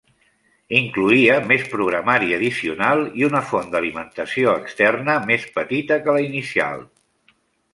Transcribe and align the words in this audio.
Incloïa 0.77 1.33
més 1.51 1.67
programari 1.73 2.33
addicional 2.37 3.03
i 3.21 3.27
una 3.27 3.41
font 3.51 3.69
d'alimentació 3.75 4.57
externa 4.63 5.19
més 5.33 5.47
petita 5.59 6.01
que 6.07 6.17
la 6.19 6.25
inicial. 6.31 6.83